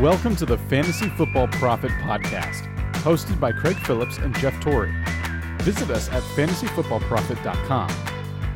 [0.00, 4.94] Welcome to the Fantasy Football Profit Podcast, hosted by Craig Phillips and Jeff Torrey.
[5.62, 7.90] Visit us at fantasyfootballprofit.com.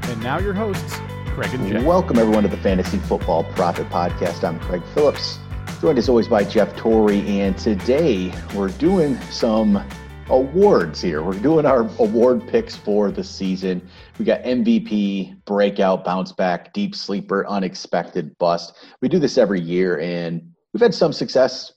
[0.03, 1.01] And now your hosts,
[1.35, 1.83] Craig and Jeff.
[1.83, 4.45] Welcome everyone to the Fantasy Football Profit Podcast.
[4.45, 5.41] I'm Craig Phillips,
[5.81, 9.85] joined as always by Jeff Torrey, and today we're doing some
[10.31, 11.25] awards here.
[11.25, 13.85] We're doing our award picks for the season.
[14.17, 18.77] We got MVP, breakout, bounce back, deep sleeper, unexpected bust.
[19.01, 21.73] We do this every year, and we've had some success.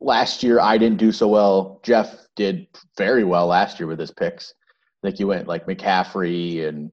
[0.00, 1.80] Last year, I didn't do so well.
[1.82, 4.54] Jeff did very well last year with his picks.
[5.02, 6.92] I think he went like McCaffrey and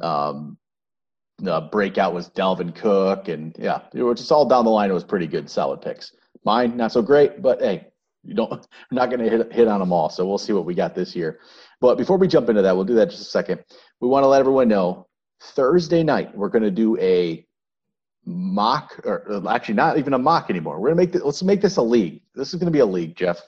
[0.00, 0.58] um,
[1.38, 4.90] the breakout was Dalvin Cook, and yeah, it was just all down the line.
[4.90, 6.12] It was pretty good, solid picks.
[6.44, 7.88] Mine not so great, but hey,
[8.24, 8.52] you don't.
[8.90, 10.94] I'm not going to hit hit on them all, so we'll see what we got
[10.94, 11.40] this year.
[11.80, 13.64] But before we jump into that, we'll do that just a second.
[14.00, 15.08] We want to let everyone know
[15.40, 17.44] Thursday night we're going to do a
[18.24, 20.80] mock, or uh, actually not even a mock anymore.
[20.80, 22.22] We're gonna make this, let's make this a league.
[22.34, 23.40] This is gonna be a league, Jeff.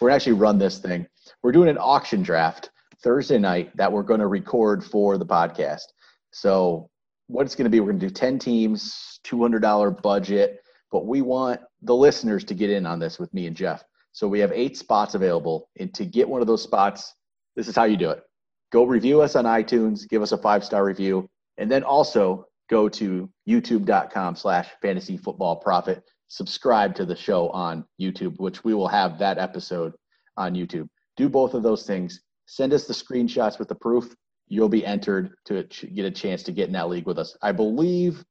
[0.00, 1.06] We're gonna actually run this thing.
[1.42, 2.70] We're doing an auction draft
[3.02, 5.82] Thursday night that we're gonna record for the podcast.
[6.30, 6.88] So
[7.26, 11.94] what it's gonna be, we're gonna do 10 teams, $200 budget, but we want the
[11.94, 13.84] listeners to get in on this with me and Jeff.
[14.12, 17.14] So we have eight spots available, and to get one of those spots,
[17.56, 18.22] this is how you do it.
[18.72, 21.28] Go review us on iTunes, give us a five star review,
[21.58, 26.02] and then also go to youtube.com slash fantasy football profit.
[26.28, 29.92] Subscribe to the show on youtube which we will have that episode
[30.36, 30.88] on youtube.
[31.16, 32.20] Do both of those things.
[32.46, 34.14] Send us the screenshots with the proof.
[34.48, 37.36] You'll be entered to get a chance to get in that league with us.
[37.42, 38.24] I believe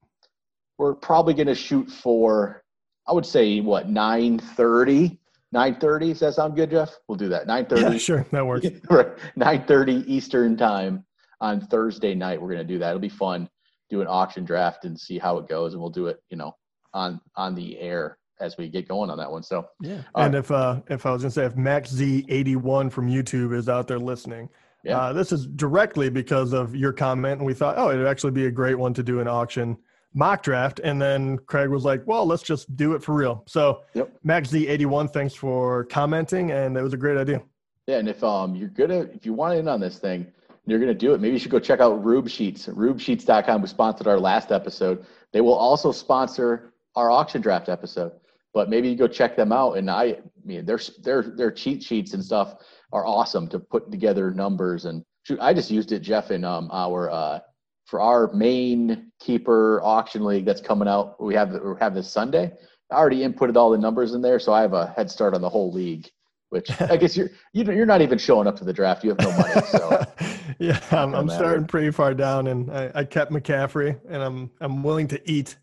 [0.78, 2.64] we're probably going to shoot for
[3.08, 5.20] i would say what 930
[5.52, 6.96] 930 does that sound good jeff?
[7.08, 7.48] We'll do that.
[7.48, 8.26] 930 yeah, sure.
[8.31, 8.68] That works.
[9.36, 11.03] 930 eastern time
[11.42, 12.90] on thursday night we're going to do that.
[12.90, 13.50] It'll be fun
[13.90, 16.56] do an auction draft and see how it goes, and we'll do it, you know,
[16.94, 19.44] on on the air as we get going on that one.
[19.44, 22.56] So yeah, uh, and if uh if I was gonna say if Max Z eighty
[22.56, 24.50] one from YouTube is out there listening,
[24.84, 24.97] yeah.
[24.97, 28.46] Uh, this is directly because of your comment, and we thought, oh, it'd actually be
[28.46, 29.78] a great one to do an auction
[30.13, 30.80] mock draft.
[30.84, 33.44] And then Craig was like, well, let's just do it for real.
[33.46, 34.12] So yep.
[34.24, 37.42] Max Z eighty one, thanks for commenting, and it was a great idea.
[37.88, 40.31] Yeah, and if um you're gonna if you want in on this thing,
[40.69, 42.68] you're going to do it, maybe you should go check out Rube Sheets.
[42.68, 45.06] RubeSheets.com, who sponsored our last episode.
[45.31, 48.12] They will also sponsor our auction draft episode.
[48.53, 49.78] But maybe you go check them out.
[49.78, 52.56] And I, I mean, their their their cheat sheets and stuff
[52.91, 54.85] are awesome to put together numbers.
[54.85, 57.40] And shoot, I just used it, Jeff, in um, our uh,
[57.86, 61.24] for our main keeper auction league that's coming out.
[61.24, 62.51] We have we have this Sunday.
[62.91, 65.41] I already inputted all the numbers in there, so I have a head start on
[65.41, 66.09] the whole league
[66.50, 69.03] which I guess you're you're not even showing up to the draft.
[69.03, 69.62] You have no money.
[69.68, 70.06] So
[70.62, 74.84] yeah, I'm, I'm starting pretty far down, and I, I, kept McCaffrey, and I'm I'm
[74.84, 75.56] willing to eat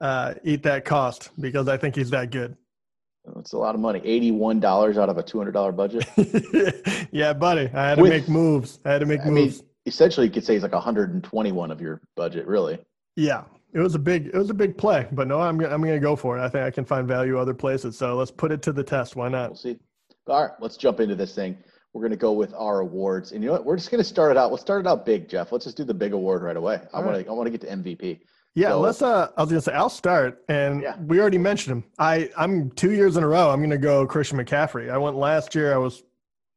[0.00, 2.56] uh, eat that cost because I think he's that good.
[3.36, 4.00] It's a lot of money.
[4.02, 6.06] Eighty-one dollars out of a two hundred dollar budget.
[7.12, 7.68] yeah, buddy.
[7.74, 8.80] I had to With, make moves.
[8.86, 9.60] I had to make I moves.
[9.60, 12.78] Mean, essentially, you could say it's like 121 of your budget, really.
[13.16, 15.94] Yeah, it was a big it was a big play, but no, I'm I'm going
[15.94, 16.42] to go for it.
[16.42, 17.98] I think I can find value other places.
[17.98, 19.16] So let's put it to the test.
[19.16, 19.50] Why not?
[19.50, 19.78] We'll see.
[20.26, 21.58] All right, let's jump into this thing.
[21.92, 23.64] We're going to go with our awards, and you know what?
[23.64, 24.50] We're just going to start it out.
[24.50, 25.50] We'll start it out big, Jeff.
[25.50, 26.80] Let's just do the big award right away.
[26.94, 27.28] I want to.
[27.28, 28.20] I want to get to MVP.
[28.54, 29.02] Yeah, so, let's.
[29.02, 30.96] Uh, I was gonna say I'll start, and yeah.
[31.00, 31.84] we already mentioned him.
[31.98, 33.50] I I'm two years in a row.
[33.50, 34.90] I'm gonna go Christian McCaffrey.
[34.90, 35.72] I went last year.
[35.72, 36.02] I was,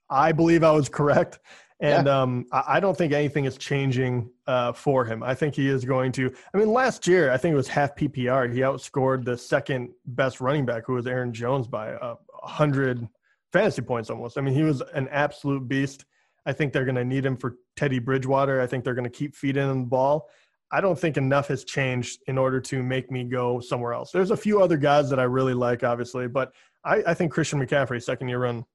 [0.10, 1.40] I believe I was correct,
[1.80, 2.22] and yeah.
[2.22, 5.22] um, I, I, don't think anything is changing uh, for him.
[5.22, 6.34] I think he is going to.
[6.54, 8.52] I mean, last year I think it was half PPR.
[8.52, 13.08] He outscored the second best running back, who was Aaron Jones, by a hundred
[13.54, 14.38] fantasy points almost.
[14.38, 16.06] I mean, he was an absolute beast.
[16.46, 18.60] I think they're going to need him for Teddy Bridgewater.
[18.60, 20.30] I think they're going to keep feeding him the ball.
[20.72, 24.12] I don't think enough has changed in order to make me go somewhere else.
[24.12, 26.52] There's a few other guys that I really like, obviously, but
[26.84, 28.66] I, I think Christian McCaffrey, second year run.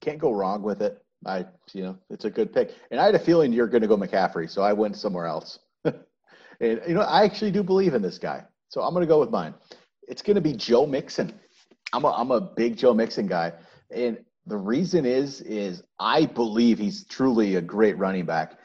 [0.00, 1.04] Can't go wrong with it.
[1.26, 1.44] I,
[1.74, 2.74] you know, it's a good pick.
[2.90, 5.58] And I had a feeling you're going to go McCaffrey, so I went somewhere else.
[5.84, 6.00] and,
[6.60, 8.42] you know, I actually do believe in this guy.
[8.70, 9.52] So I'm going to go with mine.
[10.08, 11.34] It's going to be Joe Mixon.
[11.92, 13.52] I'm a, I'm a big Joe Mixon guy.
[13.90, 18.58] And the reason is, is I believe he's truly a great running back.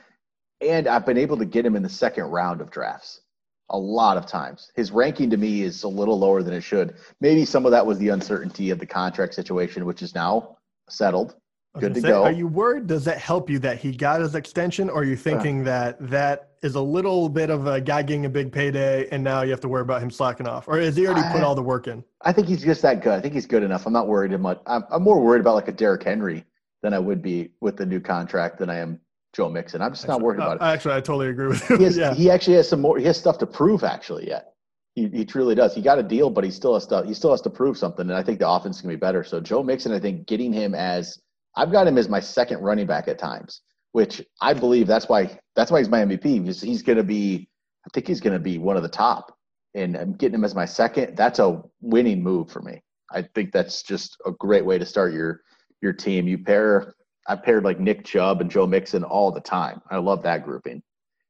[0.61, 3.21] And I've been able to get him in the second round of drafts
[3.69, 4.71] a lot of times.
[4.75, 6.95] His ranking to me is a little lower than it should.
[7.19, 10.57] Maybe some of that was the uncertainty of the contract situation, which is now
[10.89, 11.35] settled.
[11.79, 12.23] Good to say, go.
[12.23, 12.87] Are you worried?
[12.87, 16.09] Does that help you that he got his extension, or are you thinking uh, that
[16.09, 19.51] that is a little bit of a guy getting a big payday, and now you
[19.51, 21.63] have to worry about him slacking off, or has he already I, put all the
[21.63, 22.03] work in?
[22.21, 23.13] I think he's just that good.
[23.13, 23.85] I think he's good enough.
[23.85, 24.59] I'm not worried much.
[24.65, 26.45] I'm, I'm more worried about like a Derrick Henry
[26.81, 28.99] than I would be with the new contract than I am
[29.35, 29.81] Joe Mixon.
[29.81, 30.61] I'm just actually, not worried about it.
[30.63, 31.77] Actually, I totally agree with you.
[31.77, 32.13] He, has, yeah.
[32.13, 32.97] he actually has some more.
[32.97, 34.53] He has stuff to prove actually yet.
[34.95, 35.75] He, he truly does.
[35.75, 38.09] He got a deal, but he still has to he still has to prove something.
[38.09, 39.23] And I think the offense can be better.
[39.23, 41.19] So Joe Mixon, I think getting him as
[41.55, 43.61] I've got him as my second running back at times,
[43.93, 46.41] which I believe that's why that's why he's my MVP.
[46.41, 47.47] Because he's going to be,
[47.85, 49.35] I think he's going to be one of the top.
[49.73, 51.17] And I'm getting him as my second.
[51.17, 52.81] That's a winning move for me.
[53.11, 55.41] I think that's just a great way to start your
[55.81, 56.27] your team.
[56.27, 56.93] You pair
[57.27, 59.81] I paired like Nick Chubb and Joe Mixon all the time.
[59.89, 60.81] I love that grouping.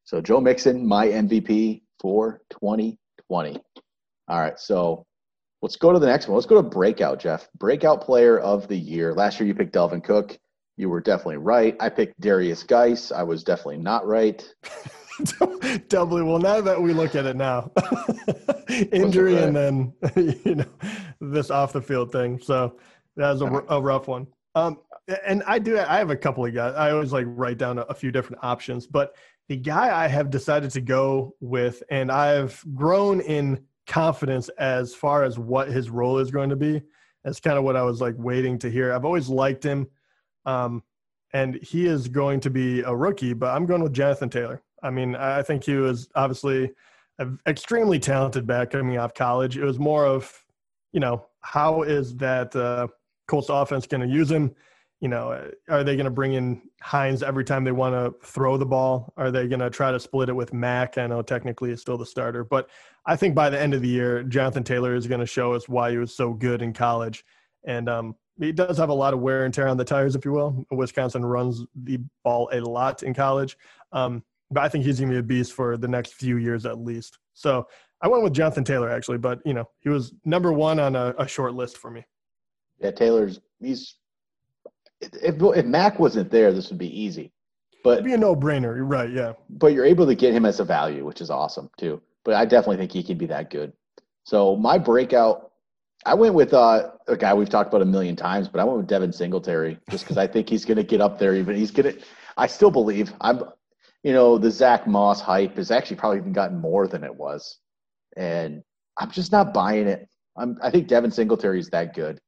[0.04, 3.58] So Joe Mixon, my MVP for 2020.
[4.28, 5.06] All right, so
[5.66, 6.36] let's go to the next one.
[6.36, 7.50] Let's go to breakout, Jeff.
[7.58, 9.16] Breakout player of the year.
[9.16, 10.38] Last year you picked Dalvin Cook.
[10.78, 11.76] You were definitely right.
[11.80, 13.12] I picked Derrius Guice.
[13.12, 14.48] I was definitely not right.
[15.88, 16.38] Doubly well.
[16.38, 17.72] Now that we look at it now,
[18.92, 19.94] injury and then
[20.46, 20.66] you know
[21.20, 22.40] this off the field thing.
[22.40, 22.78] So
[23.16, 24.28] that was a, a rough one.
[24.54, 24.82] Um,
[25.26, 25.80] and I do.
[25.80, 26.76] I have a couple of guys.
[26.76, 29.16] I always like write down a, a few different options, but
[29.50, 35.24] the guy I have decided to go with, and I've grown in confidence as far
[35.24, 36.82] as what his role is going to be.
[37.24, 38.94] That's kind of what I was like waiting to hear.
[38.94, 39.88] I've always liked him,
[40.46, 40.84] um,
[41.34, 43.34] and he is going to be a rookie.
[43.34, 44.62] But I'm going with Jonathan Taylor.
[44.84, 46.72] I mean, I think he was obviously
[47.18, 49.58] an extremely talented back coming off college.
[49.58, 50.32] It was more of,
[50.92, 52.88] you know, how is that uh,
[53.28, 54.54] Colts offense going to use him?
[55.06, 58.58] You know, are they going to bring in Hines every time they want to throw
[58.58, 59.14] the ball?
[59.18, 60.98] Are they going to try to split it with Mack?
[60.98, 62.72] I know technically he's still the starter, but
[63.06, 65.70] I think by the end of the year, Jonathan Taylor is going to show us
[65.70, 67.24] why he was so good in college.
[67.68, 70.26] And um, he does have a lot of wear and tear on the tires, if
[70.26, 70.66] you will.
[70.72, 73.60] Wisconsin runs the ball a lot in college.
[73.92, 76.66] Um, but I think he's going to be a beast for the next few years
[76.66, 77.20] at least.
[77.36, 77.68] So
[78.02, 81.14] I went with Jonathan Taylor actually, but you know, he was number one on a,
[81.20, 82.04] a short list for me.
[82.80, 83.98] Yeah, Taylor's he's
[85.02, 87.32] if if Mack wasn't there, this would be easy.
[87.84, 88.76] But It'd be a no brainer.
[88.76, 89.12] You're right.
[89.12, 89.34] Yeah.
[89.50, 92.02] But you're able to get him as a value, which is awesome too.
[92.24, 93.74] But I definitely think he can be that good.
[94.24, 95.52] So my breakout,
[96.04, 98.78] I went with uh, a guy we've talked about a million times, but I went
[98.80, 101.36] with Devin Singletary just because I think he's going to get up there.
[101.36, 102.02] Even he's going to.
[102.38, 103.44] I still believe I'm.
[104.04, 107.58] You know, the Zach Moss hype has actually probably even gotten more than it was,
[108.18, 108.64] and
[108.98, 110.08] I'm just not buying it.
[110.38, 110.58] I'm.
[110.62, 112.20] I think Devin Singletary is that good.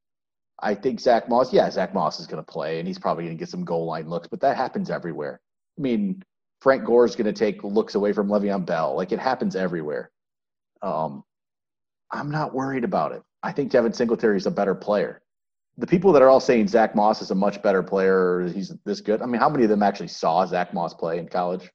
[0.62, 3.38] I think Zach Moss, yeah, Zach Moss is going to play and he's probably going
[3.38, 5.40] to get some goal line looks, but that happens everywhere.
[5.78, 6.24] I mean,
[6.62, 8.96] Frank Gore is going to take looks away from Le'Veon Bell.
[8.96, 10.12] Like it happens everywhere.
[10.82, 11.24] Um,
[12.12, 13.22] I'm not worried about it.
[13.44, 15.22] I think Devin Singletary is a better player.
[15.78, 18.74] The people that are all saying Zach Moss is a much better player, or he's
[18.84, 19.22] this good.
[19.22, 21.70] I mean, how many of them actually saw Zach Moss play in college?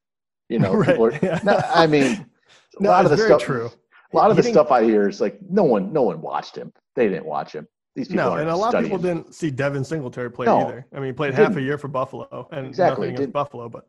[0.48, 0.98] You know, right.
[0.98, 1.38] are, yeah.
[1.44, 2.26] no, I mean, a
[2.82, 3.42] no, lot of the stuff.
[3.42, 3.70] True.
[4.12, 6.72] A lot of the stuff I hear is like no one, no one watched him.
[6.96, 7.66] They didn't watch him.
[7.94, 10.86] These people no, and a lot of people didn't see Devin Singletary play no, either.
[10.92, 13.86] I mean, he played half a year for Buffalo, and exactly nothing against Buffalo, but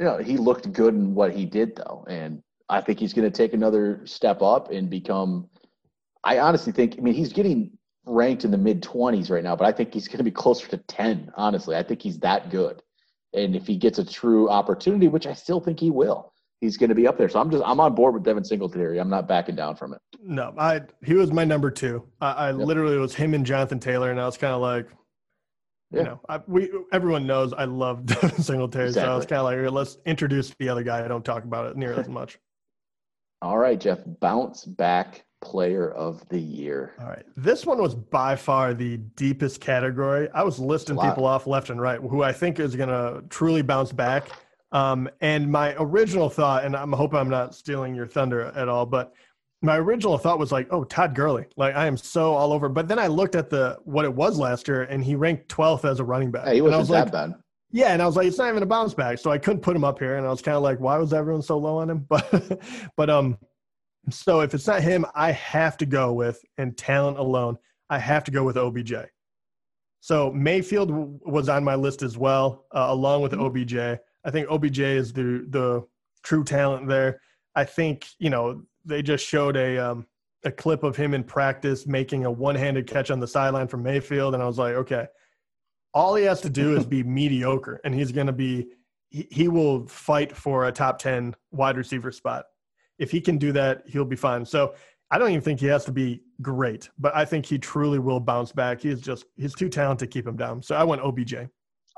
[0.00, 3.30] you know, he looked good in what he did though, and I think he's going
[3.30, 5.48] to take another step up and become.
[6.24, 6.96] I honestly think.
[6.98, 7.70] I mean, he's getting
[8.04, 10.66] ranked in the mid twenties right now, but I think he's going to be closer
[10.68, 11.30] to ten.
[11.36, 12.82] Honestly, I think he's that good,
[13.32, 16.88] and if he gets a true opportunity, which I still think he will, he's going
[16.88, 17.28] to be up there.
[17.28, 18.98] So I'm just I'm on board with Devin Singletary.
[18.98, 20.00] I'm not backing down from it.
[20.20, 22.04] No, I he was my number two.
[22.20, 22.58] I, I yep.
[22.58, 24.88] literally was him and Jonathan Taylor, and I was kind of like,
[25.90, 25.98] yeah.
[25.98, 29.08] you know, I, we everyone knows I love Devin Singletary, exactly.
[29.08, 31.04] so I was kind of like, let's introduce the other guy.
[31.04, 32.38] I don't talk about it near as much.
[33.42, 36.94] All right, Jeff, bounce back player of the year.
[36.98, 37.24] All right.
[37.36, 40.28] This one was by far the deepest category.
[40.34, 43.62] I was listing people off left and right who I think is going to truly
[43.62, 44.30] bounce back.
[44.72, 48.84] Um, and my original thought, and I'm hoping I'm not stealing your thunder at all,
[48.84, 49.14] but
[49.62, 51.46] my original thought was like, oh, Todd Gurley.
[51.56, 52.68] Like I am so all over.
[52.68, 55.88] But then I looked at the what it was last year, and he ranked 12th
[55.88, 56.46] as a running back.
[56.46, 57.34] Hey, he wasn't was that like, bad.
[57.72, 59.74] Yeah, and I was like, it's not even a bounce back, so I couldn't put
[59.74, 60.16] him up here.
[60.16, 62.06] And I was kind of like, why was everyone so low on him?
[62.08, 62.60] But,
[62.96, 63.38] but um,
[64.08, 67.58] so if it's not him, I have to go with and talent alone,
[67.90, 68.94] I have to go with OBJ.
[70.00, 73.42] So Mayfield was on my list as well, uh, along with mm-hmm.
[73.42, 74.00] OBJ.
[74.26, 75.86] I think OBJ is the the
[76.24, 77.20] true talent there.
[77.54, 80.06] I think you know they just showed a um,
[80.44, 83.84] a clip of him in practice making a one handed catch on the sideline from
[83.84, 85.06] Mayfield, and I was like, okay,
[85.94, 88.66] all he has to do is be mediocre, and he's going to be
[89.10, 92.46] he, he will fight for a top ten wide receiver spot.
[92.98, 94.44] If he can do that, he'll be fine.
[94.44, 94.74] So
[95.12, 98.18] I don't even think he has to be great, but I think he truly will
[98.18, 98.80] bounce back.
[98.80, 100.64] He's just he's too talented to keep him down.
[100.64, 101.36] So I went OBJ.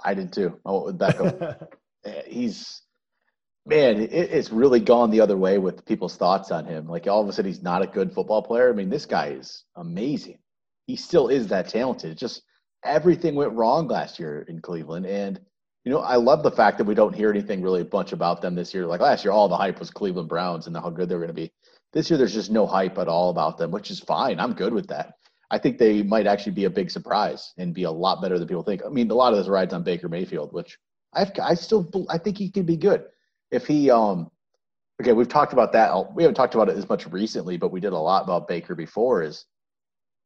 [0.05, 0.61] I did too.
[0.67, 1.69] I went with Beckham.
[2.09, 2.83] Eh, he's
[3.67, 6.88] man, it, it's really gone the other way with people's thoughts on him.
[6.88, 8.71] Like all of a sudden, he's not a good football player.
[8.71, 10.38] I mean, this guy is amazing.
[10.87, 12.17] He still is that talented.
[12.17, 12.43] just
[12.85, 15.41] everything went wrong last year in Cleveland, and
[15.85, 18.43] You know, I love the fact that we don't hear anything really a bunch about
[18.43, 18.87] them this year.
[18.87, 21.29] Like last year, all the hype was Cleveland Browns and how good they were going
[21.29, 21.53] to be.
[21.93, 24.38] This year, there's just no hype at all about them, which is fine.
[24.38, 25.15] I'm good with that.
[25.50, 28.49] I think they might actually be a big surprise and be a lot better than
[28.49, 28.83] people think.
[28.85, 30.79] I mean, a lot of this rides on Baker Mayfield, which
[31.15, 33.05] I've, I still I think he can be good
[33.50, 33.91] if he.
[33.91, 34.31] um
[35.00, 36.12] Okay, we've talked about that.
[36.17, 38.75] We haven't talked about it as much recently, but we did a lot about Baker
[38.75, 39.23] before.
[39.23, 39.45] Is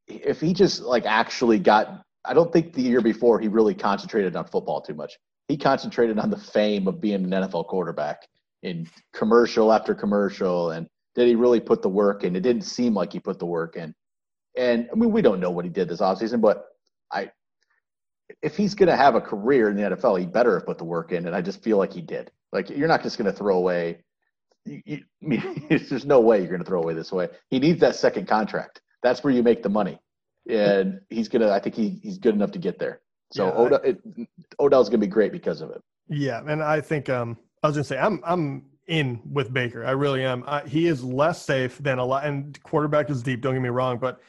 [0.09, 4.37] if he just like actually got I don't think the year before he really concentrated
[4.37, 5.19] on football too much.
[5.49, 8.27] He concentrated on the fame of being an NFL quarterback
[8.63, 10.71] in commercial after commercial.
[10.71, 12.37] And did he really put the work in?
[12.37, 13.95] It didn't seem like he put the work in.
[14.57, 16.67] And I mean, we don't know what he did this offseason, but
[17.11, 17.31] I,
[18.43, 20.85] if he's going to have a career in the NFL, he better have put the
[20.85, 21.27] work in.
[21.27, 22.31] And I just feel like he did.
[22.53, 23.99] Like, you're not just going to throw away.
[24.65, 27.29] You, you, I mean, there's no way you're going to throw away this way.
[27.51, 28.81] He needs that second contract.
[29.03, 29.99] That's where you make the money
[30.49, 31.51] and he's gonna.
[31.51, 33.01] I think he, he's good enough to get there.
[33.33, 33.99] So yeah, Odell, it,
[34.59, 35.81] Odell's gonna be great because of it.
[36.09, 39.85] Yeah, and I think um, I was gonna say I'm I'm in with Baker.
[39.85, 40.45] I really am.
[40.47, 43.41] I, he is less safe than a lot, and quarterback is deep.
[43.41, 44.21] Don't get me wrong, but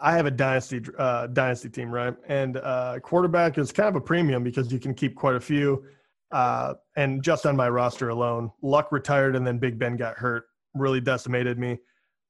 [0.00, 2.14] I, have a dynasty uh, dynasty team, right?
[2.26, 5.84] And uh, quarterback is kind of a premium because you can keep quite a few.
[6.30, 10.44] Uh, and just on my roster alone, Luck retired, and then Big Ben got hurt.
[10.74, 11.78] Really decimated me.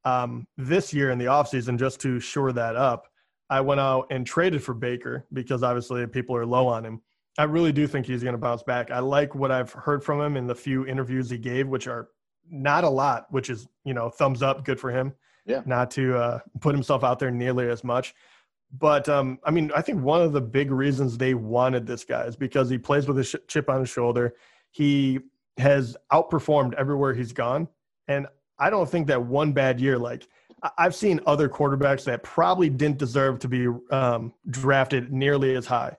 [0.05, 3.09] Um, this year in the offseason, just to shore that up,
[3.51, 7.01] I went out and traded for Baker because obviously people are low on him.
[7.39, 8.91] I really do think he's going to bounce back.
[8.91, 12.09] I like what I've heard from him in the few interviews he gave, which are
[12.51, 15.13] not a lot, which is, you know, thumbs up, good for him.
[15.49, 15.63] Yeah.
[15.67, 18.15] Not to uh, put himself out there nearly as much.
[18.79, 22.25] But um, I mean, I think one of the big reasons they wanted this guy
[22.25, 24.35] is because he plays with a chip on his shoulder.
[24.71, 25.21] He
[25.57, 27.67] has outperformed everywhere he's gone.
[28.09, 28.27] And
[28.59, 30.29] I don't think that one bad year, like
[30.77, 35.97] I've seen other quarterbacks that probably didn't deserve to be um, drafted nearly as high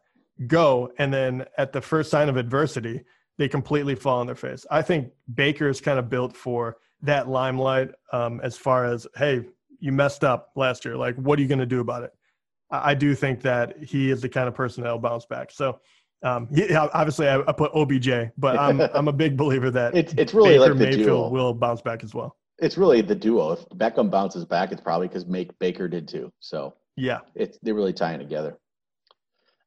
[0.48, 3.04] go, and then at the first sign of adversity,
[3.38, 4.66] they completely fall on their face.
[4.70, 9.46] I think Baker is kind of built for that limelight um, as far as, hey,
[9.80, 10.98] you messed up last year.
[10.98, 12.12] Like, what are you going to do about it?
[12.72, 15.52] I, I do think that he is the kind of person that'll bounce back.
[15.52, 15.80] So,
[16.22, 20.14] um, yeah, obviously, I, I, put OBJ, but I'm I'm a big believer that it's
[20.18, 21.30] it's really Baker like Mayfield duo.
[21.30, 23.52] will bounce back as well it's really the duo.
[23.54, 26.32] If Beckham bounces back, it's probably because Make Baker did too.
[26.40, 28.58] So yeah, it's they're really tying together.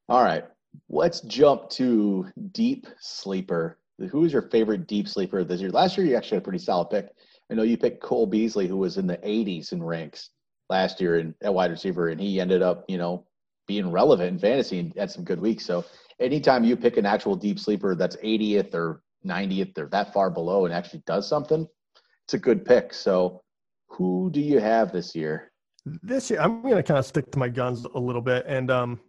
[0.08, 0.44] All right,
[0.88, 3.78] let's jump to deep sleeper.
[4.10, 5.70] Who is your favorite deep sleeper this year?
[5.70, 7.08] Last year, you actually had a pretty solid pick.
[7.50, 10.30] I know you picked Cole Beasley, who was in the 80s in ranks
[10.70, 13.26] last year in, at wide receiver, and he ended up, you know,
[13.66, 15.64] being relevant in fantasy and had some good weeks.
[15.64, 15.84] So
[16.18, 20.64] anytime you pick an actual deep sleeper that's 80th or 90th or that far below
[20.64, 21.66] and actually does something,
[22.24, 22.94] it's a good pick.
[22.94, 23.42] So,
[23.88, 25.52] who do you have this year?
[25.84, 28.70] This year, I'm going to kind of stick to my guns a little bit, and
[28.70, 29.00] um,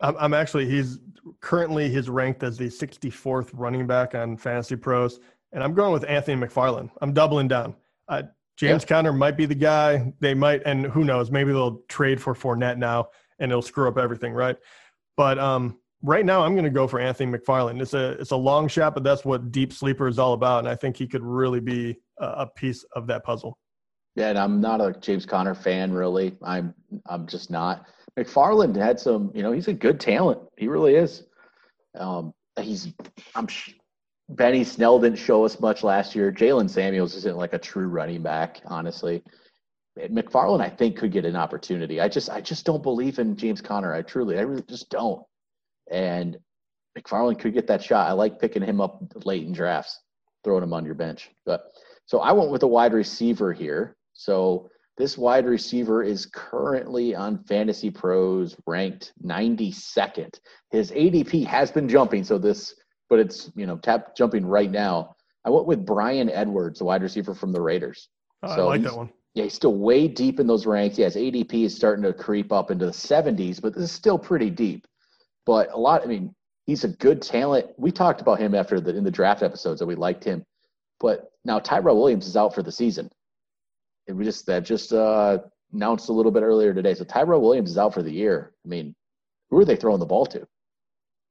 [0.00, 0.98] I'm, I'm actually he's
[1.40, 5.20] currently he's ranked as the 64th running back on Fantasy Pros,
[5.52, 6.90] and I'm going with Anthony McFarland.
[7.00, 7.74] I'm doubling down.
[8.08, 8.22] Uh,
[8.56, 8.88] James yeah.
[8.88, 10.12] Conner might be the guy.
[10.20, 11.30] They might, and who knows?
[11.30, 13.08] Maybe they'll trade for Fournette now,
[13.38, 14.56] and it'll screw up everything, right?
[15.16, 17.80] But um, right now, I'm going to go for Anthony McFarland.
[17.80, 20.68] It's a it's a long shot, but that's what deep sleeper is all about, and
[20.68, 23.58] I think he could really be a, a piece of that puzzle.
[24.14, 26.36] Yeah, and I'm not a James Conner fan really.
[26.42, 26.74] I'm
[27.06, 27.86] I'm just not.
[28.18, 30.40] McFarland had some, you know, he's a good talent.
[30.56, 31.24] He really is.
[31.98, 32.92] Um, he's
[33.34, 33.48] I'm
[34.28, 36.32] Benny Snell didn't show us much last year.
[36.32, 39.22] Jaylen Samuels isn't like a true running back, honestly.
[39.98, 42.00] McFarland, I think, could get an opportunity.
[42.00, 43.94] I just I just don't believe in James Conner.
[43.94, 45.22] I truly, I really just don't.
[45.90, 46.38] And
[46.98, 48.08] McFarland could get that shot.
[48.08, 50.00] I like picking him up late in drafts,
[50.42, 51.30] throwing him on your bench.
[51.44, 51.64] But
[52.06, 53.96] so I went with a wide receiver here.
[54.14, 60.38] So this wide receiver is currently on Fantasy Pros ranked 92nd.
[60.70, 62.74] His ADP has been jumping, so this,
[63.10, 65.16] but it's you know tap jumping right now.
[65.44, 68.08] I went with Bryan Edwards, the wide receiver from the Raiders.
[68.42, 69.10] Oh, so I like that one.
[69.34, 70.96] Yeah, he's still way deep in those ranks.
[70.96, 74.48] Yes, ADP is starting to creep up into the 70s, but this is still pretty
[74.48, 74.86] deep.
[75.44, 76.32] But a lot, I mean,
[76.66, 77.66] he's a good talent.
[77.76, 80.44] We talked about him after the in the draft episodes that we liked him.
[81.00, 83.10] But now Tyrell Williams is out for the season.
[84.06, 85.38] And we just that just uh,
[85.72, 86.94] announced a little bit earlier today.
[86.94, 88.52] So Tyrell Williams is out for the year.
[88.64, 88.94] I mean,
[89.50, 90.46] who are they throwing the ball to?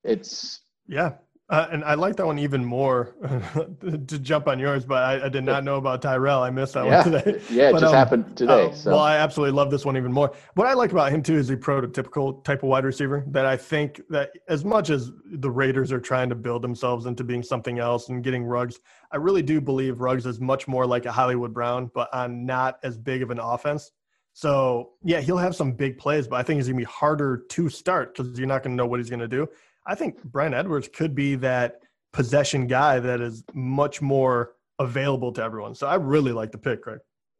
[0.03, 1.13] It's yeah,
[1.53, 3.13] uh, and I like that one even more
[3.81, 6.41] to jump on yours, but I, I, did not know about Tyrell.
[6.41, 7.07] I missed that yeah.
[7.07, 7.41] one today.
[7.51, 8.69] Yeah, it but, just um, happened today.
[8.69, 8.89] Uh, so.
[8.89, 10.33] Well, I absolutely love this one even more.
[10.55, 13.55] What I like about him too is a prototypical type of wide receiver that I
[13.55, 17.77] think that as much as the Raiders are trying to build themselves into being something
[17.77, 18.79] else and getting Ruggs,
[19.12, 22.79] I really do believe Ruggs is much more like a Hollywood Brown, but on not
[22.81, 23.91] as big of an offense.
[24.33, 27.69] So yeah, he'll have some big plays, but I think it's gonna be harder to
[27.69, 29.48] start because you're not gonna know what he's gonna do.
[29.85, 35.43] I think Bryan Edwards could be that possession guy that is much more available to
[35.43, 35.75] everyone.
[35.75, 36.99] So I really like the pick, Craig.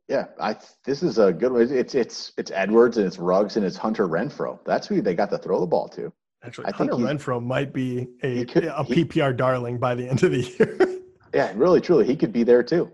[0.09, 1.62] Yeah, I this is a good one.
[1.71, 4.59] It's it's it's Edwards and it's Ruggs and it's Hunter Renfrow.
[4.65, 6.12] That's who they got to throw the ball to.
[6.43, 10.09] Actually, I Hunter think Renfrow might be a could, a PPR he, darling by the
[10.09, 11.00] end of the year.
[11.33, 12.91] yeah, really, truly, he could be there too.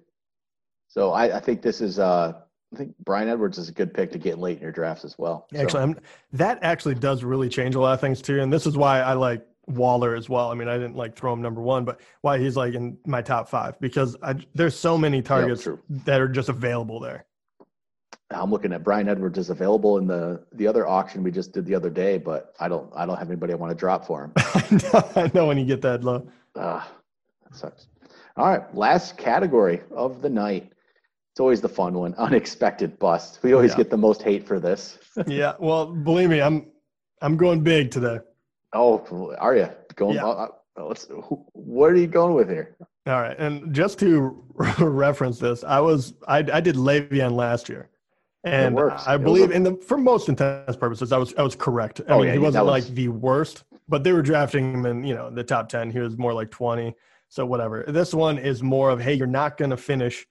[0.87, 2.41] So I, I think this is uh,
[2.73, 5.17] I think Bryan Edwards is a good pick to get late in your drafts as
[5.17, 5.47] well.
[5.55, 5.99] Actually, so.
[6.33, 9.13] that actually does really change a lot of things too, and this is why I
[9.13, 10.51] like Waller as well.
[10.51, 13.21] I mean, I didn't like throw him number one, but why he's like in my
[13.21, 15.73] top five because I, there's so many targets yeah,
[16.05, 17.25] that are just available there.
[18.31, 21.65] I'm looking at Bryan Edwards is available in the the other auction we just did
[21.65, 24.25] the other day, but I don't I don't have anybody I want to drop for
[24.25, 24.33] him.
[24.37, 26.27] I know when you get that low.
[26.55, 26.91] Ah,
[27.43, 27.87] that sucks.
[28.37, 30.71] All right, last category of the night.
[31.39, 33.39] It's always the fun one, unexpected bust.
[33.43, 33.77] We always yeah.
[33.77, 34.99] get the most hate for this.
[35.25, 36.67] yeah, well, believe me, I'm
[37.21, 38.19] I'm going big today.
[38.73, 40.15] Oh, are you going?
[40.15, 40.27] Yeah.
[40.27, 41.07] Uh, let's.
[41.53, 42.75] What are you going with here?
[43.07, 44.43] All right, and just to
[44.79, 47.89] reference this, I was I I did Le'Veon last year
[48.43, 52.01] and I believe in the for most intents purposes, I was I was correct.
[52.07, 52.85] I oh, mean, yeah, he wasn't was...
[52.85, 55.89] like the worst, but they were drafting him in you know the top ten.
[55.89, 56.95] He was more like twenty,
[57.29, 57.85] so whatever.
[57.87, 60.25] This one is more of hey, you're not going to finish,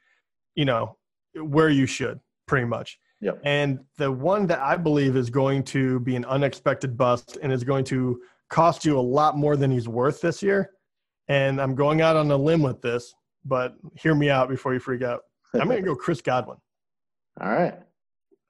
[0.59, 0.97] you know,
[1.37, 2.99] where you should, pretty much.
[3.21, 3.41] Yep.
[3.45, 7.63] And the one that I believe is going to be an unexpected bust and is
[7.63, 10.71] going to cost you a lot more than he's worth this year.
[11.29, 14.81] And I'm going out on a limb with this, but hear me out before you
[14.81, 15.21] freak out.
[15.55, 16.57] I'm going to go Chris Godwin.
[17.41, 17.75] All right.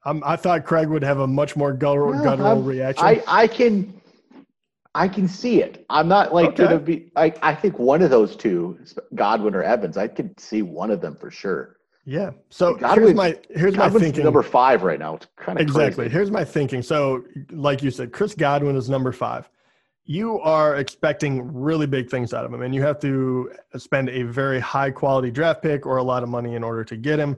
[0.06, 3.04] Um, I thought Craig would have a much more guttural, no, guttural reaction.
[3.04, 4.00] I, I can,
[4.94, 5.84] I can see it.
[5.90, 6.64] I'm not like okay.
[6.64, 7.10] gonna be.
[7.16, 8.78] I, I think one of those two,
[9.14, 11.77] Godwin or Evans, I could see one of them for sure.
[12.08, 12.30] Yeah.
[12.48, 14.24] So here's my here's Godwin's my thinking.
[14.24, 15.16] Number five right now.
[15.16, 16.04] It's kind of exactly.
[16.04, 16.12] Crazy.
[16.14, 16.80] Here's my thinking.
[16.80, 19.50] So, like you said, Chris Godwin is number five.
[20.06, 24.22] You are expecting really big things out of him, and you have to spend a
[24.22, 27.36] very high quality draft pick or a lot of money in order to get him.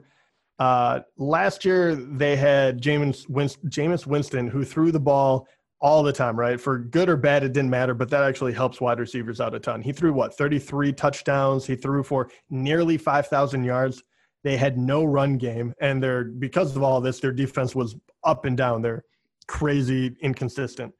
[0.57, 5.49] Uh, last year they had Jameis Winston, Jameis Winston, who threw the ball
[5.81, 6.61] all the time, right?
[6.61, 9.59] For good or bad, it didn't matter, but that actually helps wide receivers out a
[9.59, 9.81] ton.
[9.81, 11.65] He threw what, 33 touchdowns.
[11.65, 14.01] He threw for nearly 5,000 yards.
[14.43, 18.45] They had no run game, and they're because of all this, their defense was up
[18.45, 18.81] and down.
[18.81, 19.03] They're
[19.47, 20.93] crazy inconsistent.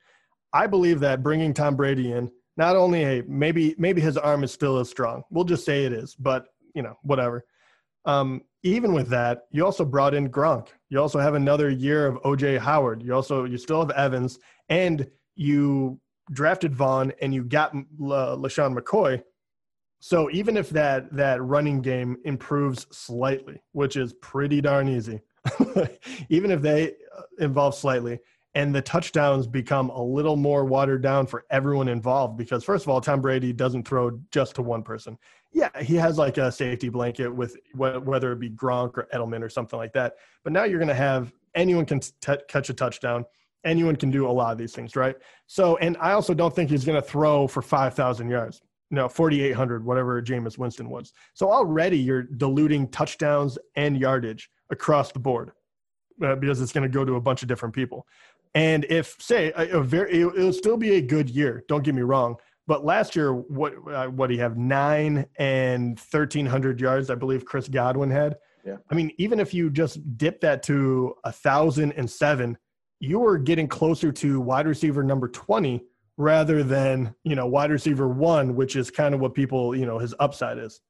[0.54, 4.52] I believe that bringing Tom Brady in, not only a maybe maybe his arm is
[4.52, 5.24] still as strong.
[5.32, 7.46] We'll just say it is, but you know whatever.
[8.06, 10.68] Um, even with that, you also brought in Gronk.
[10.90, 13.02] You also have another year of OJ Howard.
[13.02, 14.38] You also you still have Evans,
[14.70, 16.00] and you
[16.32, 19.22] drafted Vaughn and you got La- LeSean McCoy.
[20.02, 25.22] So even if that that running game improves slightly, which is pretty darn easy,
[26.30, 28.20] even if they uh, involve slightly,
[28.54, 32.90] and the touchdowns become a little more watered down for everyone involved, because first of
[32.90, 35.18] all, Tom Brady doesn't throw just to one person
[35.54, 39.50] yeah, he has like a safety blanket with whether it be Gronk or Edelman or
[39.50, 40.16] something like that.
[40.44, 43.26] But now you're going to have anyone can t- catch a touchdown.
[43.66, 45.16] Anyone can do a lot of these things, right?
[45.48, 48.62] So, and I also don't think he's going to throw for 5,000 yards.
[48.92, 51.14] No, 4,800, whatever Jameis Winston was.
[51.34, 55.52] So already you're diluting touchdowns and yardage across the board
[56.24, 58.06] uh, because it's going to go to a bunch of different people.
[58.54, 61.96] And if, say, a, a very, it, it'll still be a good year, don't get
[61.96, 62.36] me wrong,
[62.68, 64.58] but last year, what uh, what do you have?
[64.58, 68.38] Nine and thirteen hundred yards, I believe Chris Godwin had.
[68.66, 68.78] Yeah.
[68.90, 72.58] I mean, even if you just dip that to a thousand and seven,
[73.00, 75.84] you were getting closer to wide receiver number twenty
[76.18, 80.00] rather than you know wide receiver one, which is kind of what people you know
[80.00, 80.82] his upside is.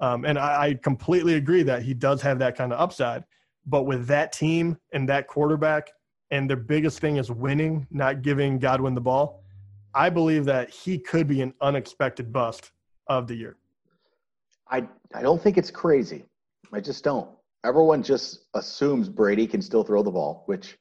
[0.00, 3.24] Um, and I, I completely agree that he does have that kind of upside.
[3.66, 5.90] But with that team and that quarterback,
[6.30, 9.42] and their biggest thing is winning, not giving Godwin the ball
[9.94, 12.70] I believe that he could be an unexpected bust
[13.06, 13.56] of the year.
[14.70, 16.24] I I don't think it's crazy.
[16.72, 17.30] I just don't.
[17.64, 20.78] Everyone just assumes Brady can still throw the ball, which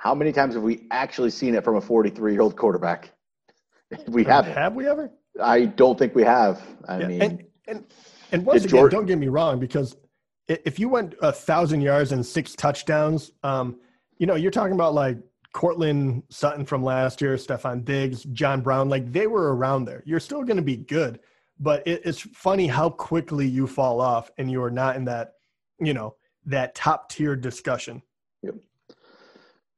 [0.00, 3.12] how many times have we actually seen it from a 43 year old quarterback?
[4.08, 4.54] we haven't.
[4.54, 5.10] Have we ever?
[5.40, 6.62] I don't think we have.
[6.88, 7.06] I yeah.
[7.06, 7.84] mean, and and,
[8.32, 9.96] and once again, George, don't get me wrong, because
[10.48, 13.78] if you went a thousand yards and six touchdowns, um,
[14.16, 15.18] you know, you're talking about like
[15.52, 20.02] Courtland Sutton from last year, Stefon Diggs, John Brown, like they were around there.
[20.06, 21.20] You're still going to be good,
[21.58, 25.34] but it, it's funny how quickly you fall off and you are not in that,
[25.78, 28.00] you know, that top tier discussion.
[28.42, 28.54] Yep.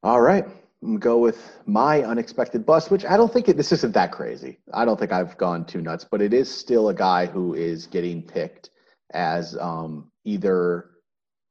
[0.03, 0.45] All right.
[0.83, 4.59] I'm go with my unexpected bust, which I don't think it, this isn't that crazy.
[4.75, 7.87] I don't think I've gone too nuts, but it is still a guy who is
[7.87, 8.71] getting picked
[9.13, 10.91] as um, either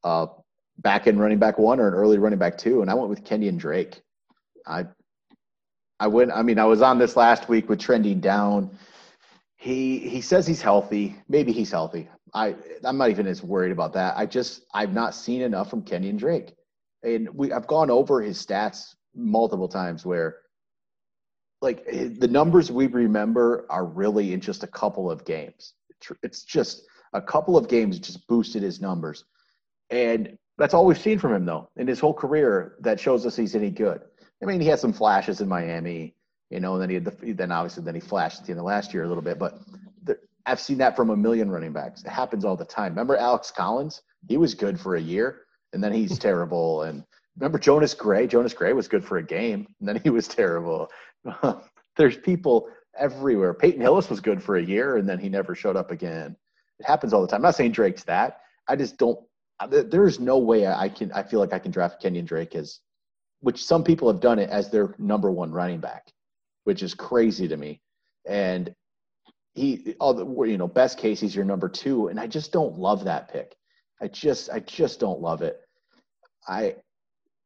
[0.04, 0.28] a
[0.80, 2.82] back end running back one or an early running back two.
[2.82, 4.02] And I went with Kenyan Drake.
[4.68, 4.86] I
[6.02, 6.32] I went.
[6.32, 8.78] I mean, I was on this last week with trending down.
[9.56, 11.16] He he says he's healthy.
[11.30, 12.10] Maybe he's healthy.
[12.34, 14.18] I I'm not even as worried about that.
[14.18, 16.54] I just I've not seen enough from Kenyan Drake,
[17.04, 20.38] and we I've gone over his stats multiple times where
[21.62, 25.74] like the numbers we remember are really in just a couple of games.
[26.24, 26.84] It's just
[27.14, 29.26] a couple of games just boosted his numbers,
[29.90, 32.76] and that's all we've seen from him though in his whole career.
[32.82, 34.02] That shows us he's any good.
[34.42, 36.16] I mean, he had some flashes in Miami,
[36.50, 38.60] you know, and then he had the, then obviously then he flashed at the end
[38.60, 39.60] of last year a little bit, but
[40.04, 42.04] the, I've seen that from a million running backs.
[42.04, 42.94] It happens all the time.
[42.94, 44.02] Remember Alex Collins?
[44.28, 45.42] He was good for a year,
[45.73, 46.84] and then he's terrible.
[46.84, 47.03] And
[47.38, 48.27] remember Jonas Gray?
[48.27, 50.89] Jonas Gray was good for a game, and then he was terrible.
[51.97, 53.53] There's people everywhere.
[53.53, 56.36] Peyton Hillis was good for a year, and then he never showed up again.
[56.79, 57.38] It happens all the time.
[57.38, 58.41] I'm not saying Drake's that.
[58.67, 59.19] I just don't.
[59.69, 61.12] There's no way I can.
[61.12, 62.79] I feel like I can draft Kenyan Drake as,
[63.41, 66.12] which some people have done it as their number one running back,
[66.63, 67.79] which is crazy to me.
[68.27, 68.73] And
[69.53, 72.77] he, all the, you know, best case he's your number two, and I just don't
[72.77, 73.55] love that pick.
[74.02, 75.62] I just, I just don't love it.
[76.48, 76.76] I,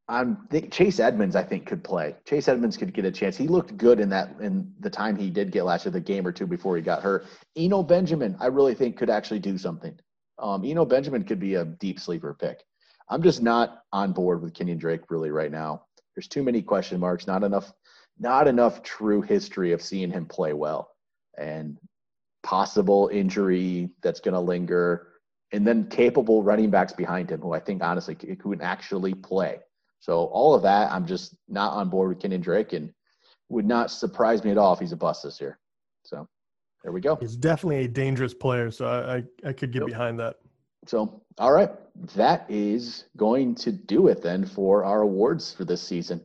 [0.07, 1.35] I'm think Chase Edmonds.
[1.35, 2.15] I think could play.
[2.25, 3.35] Chase Edmonds could get a chance.
[3.35, 6.27] He looked good in that in the time he did get last year, the game
[6.27, 7.25] or two before he got hurt.
[7.55, 9.97] Eno Benjamin, I really think could actually do something.
[10.37, 12.63] Um, Eno Benjamin could be a deep sleeper pick.
[13.09, 15.85] I'm just not on board with Kenyan Drake really right now.
[16.15, 17.25] There's too many question marks.
[17.25, 17.71] Not enough.
[18.19, 20.91] Not enough true history of seeing him play well,
[21.37, 21.77] and
[22.43, 25.07] possible injury that's going to linger,
[25.51, 29.59] and then capable running backs behind him who I think honestly can actually play.
[29.99, 32.93] So all of that, I'm just not on board with Kenyan Drake, and
[33.49, 35.59] would not surprise me at all if he's a bust this year.
[36.03, 36.27] So
[36.83, 37.15] there we go.
[37.15, 39.87] He's definitely a dangerous player, so I I, I could get yep.
[39.87, 40.37] behind that.
[40.85, 41.71] So all right,
[42.15, 46.21] that is going to do it then for our awards for this season.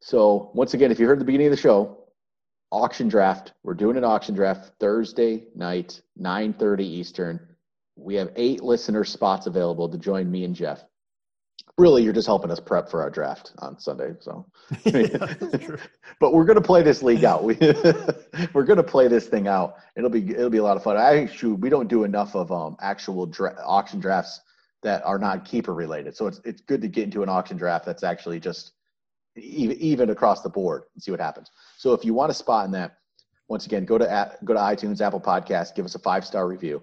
[0.00, 2.02] So once again, if you heard the beginning of the show,
[2.72, 3.52] auction draft.
[3.62, 7.51] We're doing an auction draft Thursday night, 9:30 Eastern.
[7.96, 10.84] We have eight listener spots available to join me and Jeff.
[11.78, 14.12] Really, you're just helping us prep for our draft on Sunday.
[14.20, 14.46] So,
[14.84, 15.34] yeah,
[16.20, 17.44] but we're going to play this league out.
[17.44, 17.56] We,
[18.52, 19.76] we're going to play this thing out.
[19.96, 20.96] It'll be it'll be a lot of fun.
[20.96, 24.40] I shoot, we don't do enough of um, actual dra- auction drafts
[24.82, 26.16] that are not keeper related.
[26.16, 28.72] So it's it's good to get into an auction draft that's actually just
[29.36, 31.50] even, even across the board and see what happens.
[31.76, 32.98] So if you want a spot in that,
[33.48, 36.82] once again, go to go to iTunes, Apple Podcast, give us a five star review.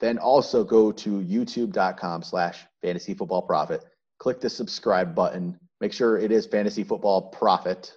[0.00, 3.84] Then also go to youtube.com slash fantasy football profit.
[4.18, 5.58] Click the subscribe button.
[5.80, 7.96] Make sure it is fantasy football profit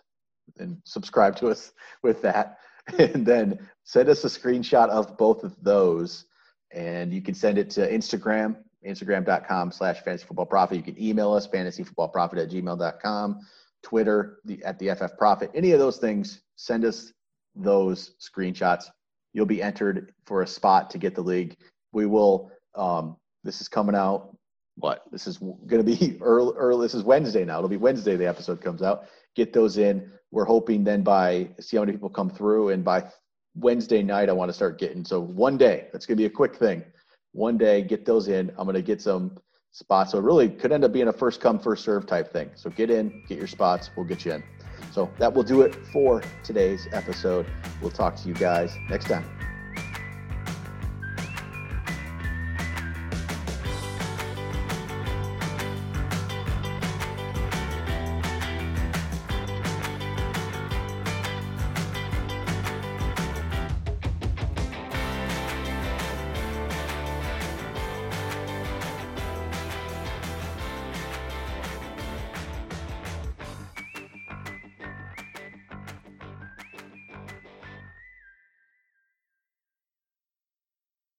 [0.57, 1.71] and subscribe to us
[2.03, 2.57] with that.
[2.97, 6.25] And then send us a screenshot of both of those.
[6.71, 10.77] And you can send it to Instagram, instagram.com slash fantasy football profit.
[10.77, 13.39] You can email us fantasyfootballprofit at gmail.com.
[13.83, 17.13] Twitter, the, at the FF Profit, any of those things, send us
[17.55, 18.85] those screenshots.
[19.33, 21.57] You'll be entered for a spot to get the league.
[21.91, 22.51] We will.
[22.75, 24.35] Um, this is coming out.
[24.75, 25.03] What?
[25.11, 26.85] This is going to be early, early.
[26.85, 27.57] This is Wednesday now.
[27.57, 28.15] It'll be Wednesday.
[28.15, 29.05] The episode comes out.
[29.35, 30.11] Get those in.
[30.31, 33.05] We're hoping then by see how many people come through, and by
[33.55, 35.03] Wednesday night, I want to start getting.
[35.03, 35.87] So one day.
[35.91, 36.83] That's going to be a quick thing.
[37.33, 38.49] One day, get those in.
[38.57, 39.37] I'm going to get some
[39.71, 40.11] spots.
[40.11, 42.49] So it really could end up being a first come, first serve type thing.
[42.55, 44.43] So get in, get your spots, we'll get you in.
[44.91, 47.45] So that will do it for today's episode.
[47.81, 49.50] We'll talk to you guys next time.